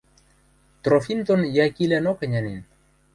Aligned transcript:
Трофим 0.83 1.19
дон 1.27 1.41
Якилӓнок 1.65 2.19
ӹнянен. 2.25 2.59